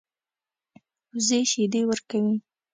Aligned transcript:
وزې 1.13 1.39
شیدې 1.51 1.81
ورکوي 1.87 2.35